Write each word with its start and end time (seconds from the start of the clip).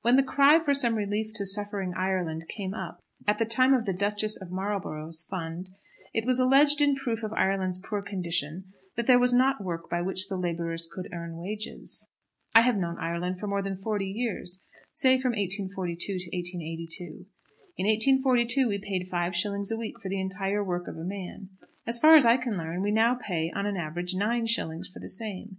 When 0.00 0.16
the 0.16 0.22
cry 0.22 0.58
for 0.58 0.72
some 0.72 0.94
relief 0.94 1.34
to 1.34 1.44
suffering 1.44 1.92
Ireland 1.94 2.46
came 2.48 2.72
up, 2.72 3.02
at 3.26 3.36
the 3.36 3.44
time 3.44 3.74
of 3.74 3.84
the 3.84 3.92
Duchess 3.92 4.40
of 4.40 4.50
Marlborough's 4.50 5.26
Fund, 5.28 5.68
it 6.14 6.24
was 6.24 6.38
alleged 6.38 6.80
in 6.80 6.94
proof 6.94 7.22
of 7.22 7.34
Ireland's 7.34 7.76
poor 7.76 8.00
condition 8.00 8.72
that 8.96 9.06
there 9.06 9.18
was 9.18 9.34
not 9.34 9.62
work 9.62 9.90
by 9.90 10.00
which 10.00 10.28
the 10.30 10.38
labourers 10.38 10.88
could 10.90 11.12
earn 11.12 11.36
wages. 11.36 12.08
I 12.54 12.62
have 12.62 12.78
known 12.78 12.98
Ireland 12.98 13.38
for 13.38 13.46
more 13.46 13.60
than 13.60 13.76
forty 13.76 14.06
years, 14.08 14.64
say 14.94 15.18
from 15.18 15.32
1842 15.32 16.06
to 16.06 16.12
1882. 16.38 17.04
In 17.76 17.84
1842 17.86 18.66
we 18.68 18.78
paid 18.78 19.10
five 19.10 19.36
shillings 19.36 19.70
a 19.70 19.76
week 19.76 20.00
for 20.00 20.08
the 20.08 20.18
entire 20.22 20.64
work 20.64 20.88
of 20.88 20.96
a 20.96 21.04
man. 21.04 21.50
As 21.86 21.98
far 21.98 22.16
as 22.16 22.24
I 22.24 22.38
can 22.38 22.56
learn, 22.56 22.80
we 22.80 22.92
now 22.92 23.16
pay, 23.20 23.50
on 23.54 23.66
an 23.66 23.76
average, 23.76 24.14
nine 24.14 24.46
shillings 24.46 24.88
for 24.88 25.00
the 25.00 25.08
same. 25.10 25.50